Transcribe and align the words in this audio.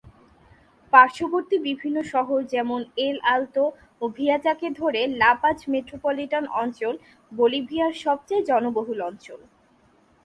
পার্শ্ববর্তী 0.93 1.57
বিভিন্ন 1.67 1.97
শহর 2.13 2.39
যেমন 2.53 2.79
"এল 2.99 3.17
আলতো", 3.25 3.63
ও 4.01 4.03
"ভিয়াচা"কে 4.17 4.67
ধরে 4.79 5.01
লা 5.21 5.31
পাজ 5.41 5.57
মেট্রোপলিটান 5.67 6.45
অঞ্চল 6.61 6.93
বলিভিয়ার 7.31 7.93
সবচেয়ে 8.05 8.47
জনবহুল 8.49 8.99
অঞ্চল। 9.09 9.39